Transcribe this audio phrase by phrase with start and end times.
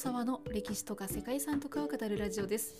[0.00, 2.74] 沢の歴史とか世界遺産とかを語るラジオです。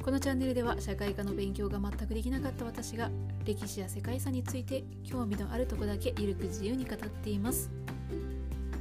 [0.00, 3.10] このチャンネルでは社会科の勉強が全くできなかった私が
[3.44, 7.68] 歴史や世界遺産について興味のあるとこだけゆるく自由に語っています。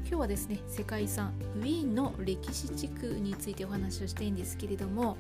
[0.06, 5.18] 今日はですね世界遺産ウィーンの歴史地区についてお話をしたいんですけれども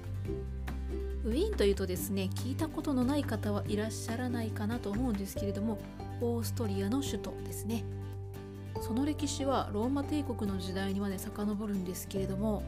[1.25, 5.79] ウィーンというとですね聞いたことのない方はいらっしゃらないかなと思うんですけれども
[6.21, 7.83] オーストリアの首都ですね。
[8.81, 12.63] その歴史はローマ帝国の時代にまで遡るんですけれども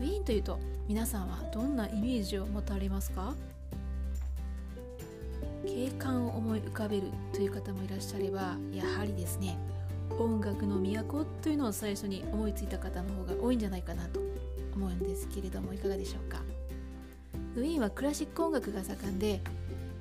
[0.00, 0.58] ウィーンというと
[0.88, 3.34] 皆さんはどんなイメージを持たれますか？
[5.66, 9.58] 景観を思い浮かべるという方もいらっしゃればやはりですね
[10.18, 14.20] 音楽の都というのを最初に思いついた方の方が多いんじゃないかなと
[14.74, 16.40] 思うんですけれどもいかがでしょうか？
[17.56, 19.40] ウィーンはクラシック音楽が盛んで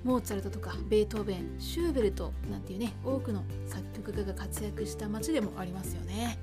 [0.08, 6.40] モーツァルトとかベートーベンシューベルトなんていうね多くの作曲家が活躍した街でもありますよね。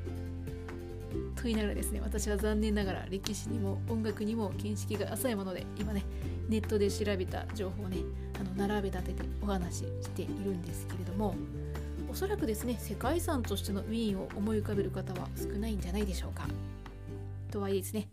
[1.34, 6.04] と言いながらですね私は残念ながら歴史にも音楽にも見識が浅いもので今ね
[6.46, 7.96] ネットで調べた情報をね
[8.38, 11.34] あの並べ立ててお話ししているんですけれども
[12.10, 16.46] おそらくですね世界遺産としてのウィーンを思い浮かべる方は少ないんじゃないでしょうか。
[17.50, 18.08] とはいえですね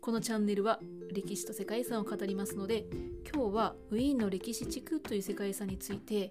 [0.00, 0.80] このチャンネルは
[1.12, 2.86] 歴史と世界遺産を語りますので
[3.32, 6.30] 今日はウィーンの歴史地区という世界遺産について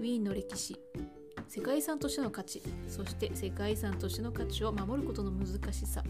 [0.00, 0.78] ウィーンの歴史
[1.48, 6.02] 世界遺産としての価値そして世界遺産としての価値を守ることの難しさ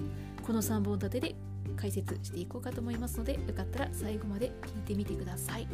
[0.47, 1.35] この3本立てで
[1.77, 5.69] 解説していこうかと思いますのでよかったら最後まで聞いてみてください。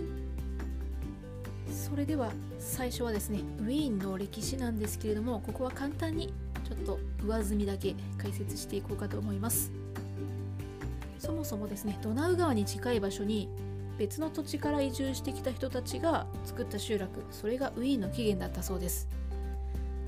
[1.71, 6.33] それでは最初はですねウィーンの歴史なんですけれどもここは簡単に
[6.65, 9.71] ちょっと上積みだけ解説していこうかと思います。
[11.19, 13.49] そもそもですねドナウ川に近い場所に
[13.99, 19.09] 別の土地から移住してきた人たちが作った集落それがウィーンの起源だったそうです。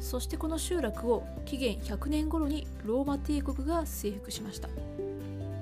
[0.01, 4.69] そしてこの集落を紀元100年頃にローマ帝国が征服しました。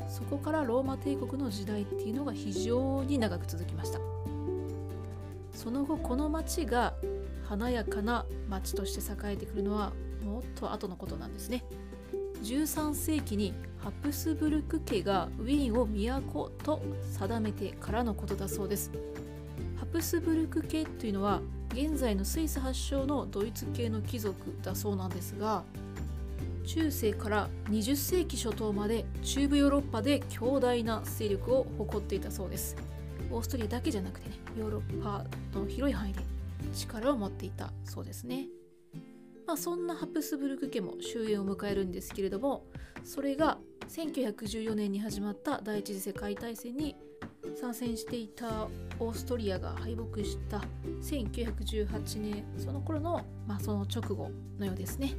[0.09, 4.01] そこからローマ帝国の時代っていうのが非常に長く続きました。
[5.55, 6.95] その後この町が
[7.45, 9.93] 華やかな町として栄えてくるのは
[10.25, 11.65] もっと後のことなんですね。
[12.43, 16.83] 13世紀にハプスブルク家がウィーンを都と
[17.19, 18.91] 定めてからのことだそうです。
[19.77, 21.41] ハプスブルク家というのは
[21.73, 25.65] 現在のスイス発祥のドイツ系の貴族だそうなんですが
[26.65, 32.77] 中世から20世紀初頭まで中部ヨーロッパで強大な勢力を誇っていたそうです。
[33.31, 35.25] オーストリアだけじゃなくてねヨーロッパ
[35.59, 36.21] の広い範囲で
[36.75, 38.47] 力を持っていたそうですね。
[39.47, 42.65] まあ、そんなハプスブルク家も終焉を迎えるんですけれども
[43.05, 43.59] それが
[43.89, 46.97] 1914年に始まった第一次世界大戦に
[47.61, 50.63] 参戦していたオーストリアが敗北した
[51.03, 55.13] 1918年その頃の、まあ、その直後のようですね。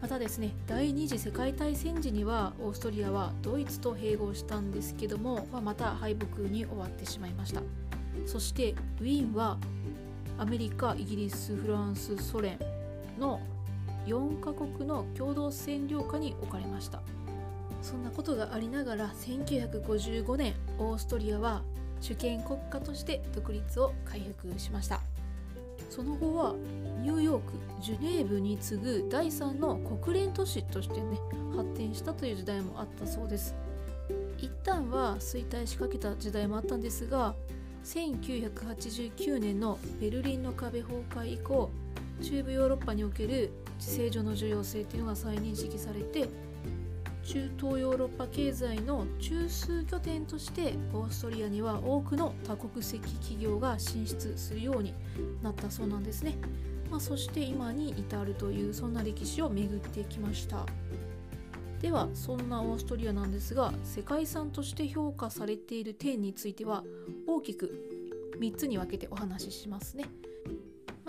[0.00, 7.60] またですね第二次世界大戦時にはオーストリアはドイツと併合したんですけども、まあ、また敗北に終わってしまいました。
[8.24, 9.58] そしてウィーンは
[10.38, 12.58] アメリカイギリスフランスソ連
[13.20, 13.40] の
[14.06, 17.02] 4カ国の共同占領下に置かれました。
[17.82, 21.62] そんなことがありながら1955年オーストリアは
[22.00, 25.00] 主権国家として独立を回復しました。
[25.88, 26.54] その後は
[27.02, 31.18] ニューヨークジュネーブに次ぐ第3の国連都市としてね
[31.56, 33.54] 発展したという時代もあったそうです。
[34.38, 37.34] 一旦は衰退しかけた時代もあったんですが
[37.84, 41.70] 1989年のベルリンの壁崩壊以降
[42.20, 46.28] 中部ヨーロッパにおける地政上の重要性というのが再認識されて
[47.22, 54.94] 中東ヨーロッパ経済の中枢拠点としてオーストリアには多くの多国籍企業が進出するように
[55.42, 56.34] なったそうなんですね、
[56.90, 60.66] まあ、そして今に至るというそんな歴史を巡ってきました。
[61.80, 66.84] ではそんなオーストリアなんですが世界遺産として評価されている点については
[67.26, 67.72] 大きく
[68.38, 70.04] 3つに分けてお話ししますね。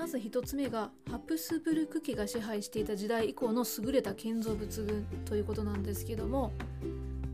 [0.01, 6.53] まず1つ目がハプスブルク家が支配していた時代以降の優れた建造物群ということなんですけども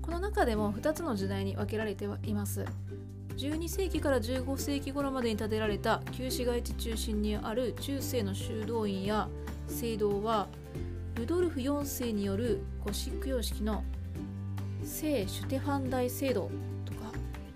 [0.01, 2.65] この中でも2つの時代に分けられてはいます。
[3.37, 9.29] 12世紀から15世紀頃までに建てられた旧市街地中心にある中世の修道院や
[9.69, 10.49] 聖堂は
[11.15, 13.81] ルドルフ4世によるゴシック様式の
[14.83, 16.51] 聖シュテファン大聖堂
[16.83, 17.13] とか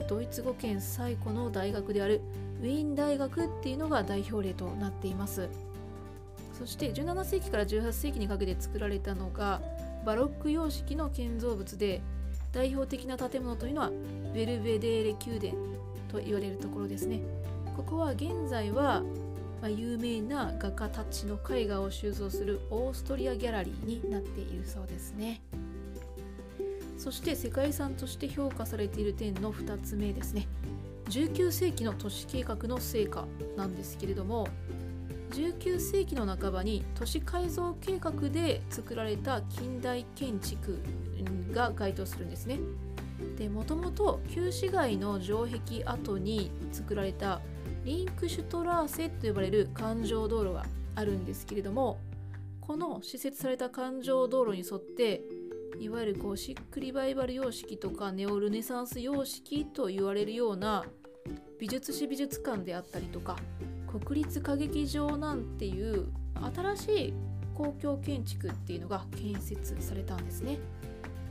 [0.07, 2.21] ドイツ語圏最古の大学である
[2.61, 5.49] ウィーン大学っていうのが代表例となっています。
[6.57, 9.61] そして17世紀から18世紀にかけて作られたのが
[10.05, 12.01] バロック様式の建造物で
[12.51, 13.91] 代表的な建物というのは
[14.33, 15.53] ベルベデーレ宮殿
[16.11, 17.21] と言われるところですね。
[17.75, 19.01] ここは現在は、
[19.61, 25.41] まあ、有名な画家たちの絵画を収蔵するオーストリアギャラリーになっているそうですね。
[26.97, 30.47] そして世界遺産として評価されている点の2つ目ですね。
[31.11, 33.27] 19世紀の都市計画の成果
[33.57, 34.47] なんですけれども
[35.31, 40.81] 19世紀の半ばに都市改造計画で作られた近代建築
[41.51, 42.59] が該当するんですね。
[43.37, 47.41] でもともと旧市街の城壁跡に作られた
[47.83, 50.65] リンクシュトラーセと呼ばれる環状道路が
[50.95, 51.99] あるんですけれども
[52.61, 55.21] この施設された環状道路に沿って
[55.79, 60.83] いわゆるこうシックリバイバル様式とかネオルネサンス様式と言われるような
[61.61, 63.35] 美術史美術館であったりとか
[64.03, 66.07] 国立歌劇場なんていう
[66.55, 67.13] 新しい
[67.53, 70.57] 公共建築っていうのが建設されたんですね。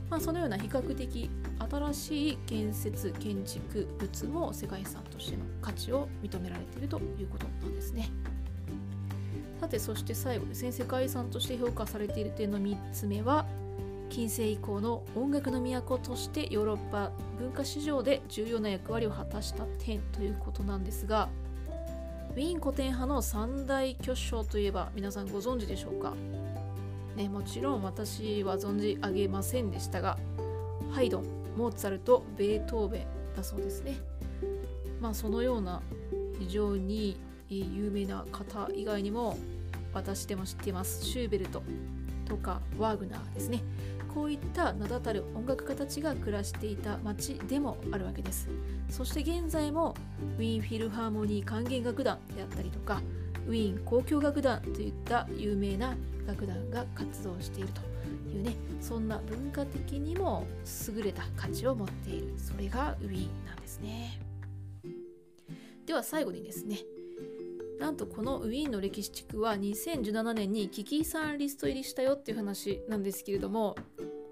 [0.09, 1.29] まあ、そのような比較的
[1.69, 8.09] 新しい建設建築物も世界遺産としての価値を認められているということなんですね。
[9.59, 13.45] さてそして最後ですね世界遺産として評価されている点の3つ目は
[14.11, 21.29] 近世以降の音楽の都としてヨーロッパ文化史上で重要な役割を果たした点ということなんですが
[22.31, 26.13] ウィーン古典派の三大巨匠といえば皆さんご存知でしょうか？
[27.15, 30.17] ね、もちろん私は存じ上げませんでしたが
[30.91, 31.25] ハイドン
[31.55, 33.05] モーツァルトベートーベン
[33.35, 33.97] だそうですね。
[34.99, 35.81] まあそのような
[36.37, 37.17] 非常に
[37.49, 39.37] 有名な方以外にも
[39.93, 41.05] 私でも知っています。
[41.05, 41.63] シューベルト。
[42.31, 43.61] とかワーグナーですね。
[44.15, 48.47] こういった名だたる音楽家たちが暮らしていた町でもあるわけです。
[48.89, 49.95] そして現在も
[50.37, 53.01] ウィーンフィルハーモニー管弦楽団であったりとか
[53.47, 57.81] ウィーン交響楽団といった有名な楽団が活動していると
[58.33, 60.45] いうねそんな文化的にも
[60.87, 62.33] 優れた価値を持っている。
[62.37, 64.21] それがウィーンなんですね。
[65.85, 66.79] では最後にですね
[67.81, 73.75] なんとこのウィーンの歴史地区は2017年に危機遺産リスト入りしたよっていう話なんですけれども、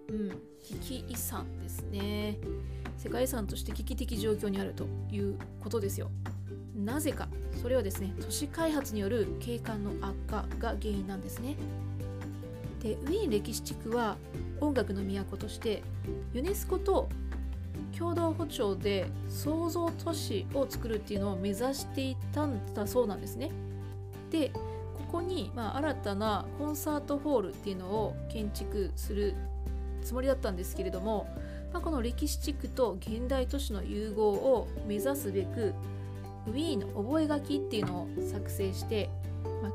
[0.07, 0.29] うん、
[0.63, 2.37] 危機遺産ですね。
[2.97, 6.11] 世界遺産として危機的状況にあるということですよ。
[6.75, 7.27] なぜか、
[7.59, 11.55] それはですね、都市開発による景観の悪化が原因なんですね。
[12.83, 14.17] で、ウィーン歴史地区は
[14.61, 15.81] 音楽の都として
[16.33, 17.09] ユネスコと
[17.99, 23.51] 共同歩調で創造都市を作るっていうのを目指していたんだそうなんですね。
[24.31, 29.35] でここに、まあ、新たなコンサートホールっていうのを建築する
[30.01, 31.27] つもりだったんですけれども、
[31.73, 35.73] まあ、この歴史地区と現代都市の融合を目指すべく
[36.47, 39.09] ウィーンの覚書っていうのを作成して、
[39.63, 39.71] まあ、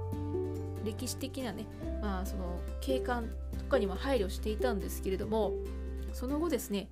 [0.84, 1.66] 歴史的なね、
[2.00, 3.28] まあ、その景観
[3.58, 5.52] とかにも配慮していたんですけれども
[6.12, 6.88] その後ですね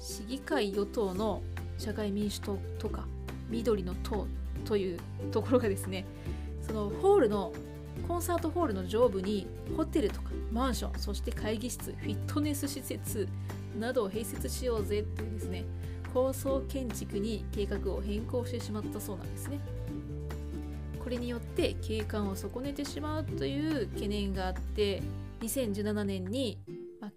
[0.00, 1.42] 市議会与党の
[1.78, 3.06] 社会民主党とか
[3.50, 4.26] 緑の党
[4.64, 4.98] という
[5.30, 6.04] ところがですね
[6.66, 7.52] そのホールの
[8.06, 9.46] コンサートホールの上部に
[9.76, 13.28] ホテルとかマンションそして会議室フィットネス施設
[13.78, 15.64] などを併設しようぜというですね
[16.16, 19.60] 高層建築に計画を変更してしまったそうなんですね。
[21.06, 25.02] これによって景観を損ねてしまうという懸念があって
[25.42, 26.58] 2017年に、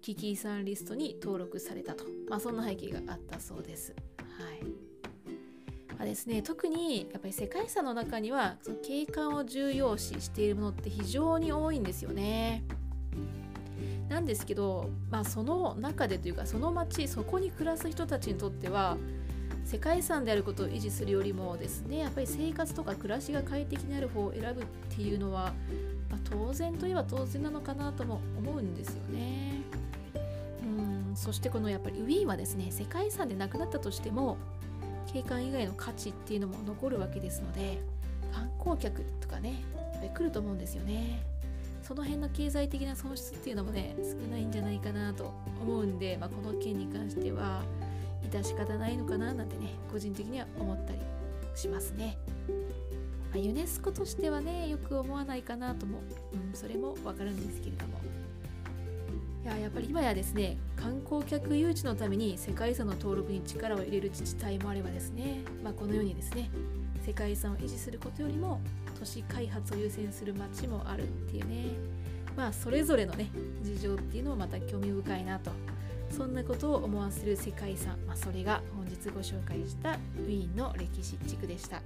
[0.02, 3.94] 危機遺産リストに登録されたと、まあ、そんな背景があったそうです。
[4.18, 4.24] は
[4.54, 4.90] い
[5.96, 12.64] まあ、ですね、特にやっぱり世界遺産の中にはその景観を重要視しているものって非常に多いんですよね。
[14.08, 18.96] なんですけど、まあ、その中でというかその町そこに暮らす人たちにとっては
[19.64, 25.52] 世界遺産であることを維持するよりもですねやっぱり生活とか暮らしが快適になる方を選ぶっていうのは、
[26.10, 29.62] まあ、当然といえば当然なのかなとも思うんですよね。
[31.20, 34.38] そしてこのやっぱりウィーンはですね世界遺産でなくなったとしても
[35.12, 37.78] 景観以外の価値っていうのも残るわけですので
[38.32, 39.62] 観光客とかね
[40.14, 41.22] 来ると思うんですよね。
[41.82, 47.62] その辺の経済的な損失っていうのもね少ないんじゃないかなと思うんで、まあ、この件に関しては
[48.30, 51.00] 致し方ないのかななんてね個人的には思ったり
[51.54, 52.16] しますね。
[53.30, 56.00] まあ、ユネスコとしてはねよく思わないかなとも、
[56.32, 58.00] うん、それもわかるんですけれども
[59.42, 66.50] いややっぱり今やですね観光客誘致のために世界遺産の登録に力を入れる自治体もあればですね、まあ、このようにですね
[67.06, 68.60] 世界遺産を維持することよりも
[68.98, 71.64] 都市開発を優先する街もあるっていうね
[72.36, 73.30] まあそれぞれのね
[73.62, 75.50] 事情っていうのもまた興味深いなと
[76.10, 81.82] そんなことを思わせる世界遺産、まあ、それが本日ご紹介したウィーンの歴史地区でした。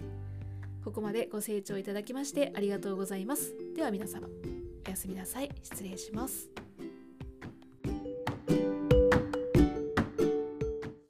[0.84, 3.54] ここまでご清聴いただきましてありがとうございます。
[3.74, 4.28] では皆様
[4.86, 5.50] おやすみなさい。
[5.62, 6.63] 失礼します。